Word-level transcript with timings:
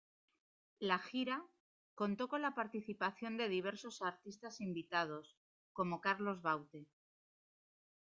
La 0.79 0.97
gira 0.97 1.45
contó 1.93 2.27
con 2.27 2.41
la 2.41 2.55
participación 2.55 3.37
de 3.37 3.47
diversos 3.49 4.01
artistas 4.01 4.59
invitados 4.59 5.37
como 5.73 6.01
Carlos 6.01 6.41
Baute. 6.41 6.87